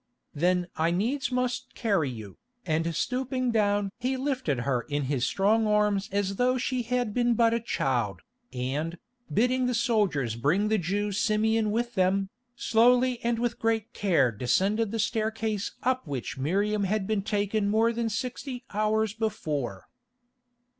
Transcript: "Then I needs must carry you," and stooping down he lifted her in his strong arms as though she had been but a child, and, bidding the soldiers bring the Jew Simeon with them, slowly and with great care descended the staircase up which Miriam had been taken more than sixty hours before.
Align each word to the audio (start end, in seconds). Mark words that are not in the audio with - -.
"Then 0.33 0.67
I 0.77 0.89
needs 0.89 1.31
must 1.31 1.75
carry 1.75 2.09
you," 2.09 2.39
and 2.65 2.95
stooping 2.95 3.51
down 3.51 3.91
he 3.99 4.17
lifted 4.17 4.61
her 4.61 4.81
in 4.89 5.03
his 5.03 5.27
strong 5.27 5.67
arms 5.67 6.09
as 6.11 6.37
though 6.37 6.57
she 6.57 6.81
had 6.81 7.13
been 7.13 7.35
but 7.35 7.53
a 7.53 7.59
child, 7.59 8.23
and, 8.51 8.97
bidding 9.31 9.67
the 9.67 9.75
soldiers 9.75 10.35
bring 10.35 10.69
the 10.69 10.79
Jew 10.79 11.11
Simeon 11.11 11.69
with 11.69 11.93
them, 11.93 12.31
slowly 12.55 13.19
and 13.23 13.37
with 13.37 13.59
great 13.59 13.93
care 13.93 14.31
descended 14.31 14.89
the 14.89 14.97
staircase 14.97 15.73
up 15.83 16.07
which 16.07 16.35
Miriam 16.35 16.85
had 16.85 17.05
been 17.05 17.21
taken 17.21 17.69
more 17.69 17.93
than 17.93 18.09
sixty 18.09 18.63
hours 18.73 19.13
before. 19.13 19.87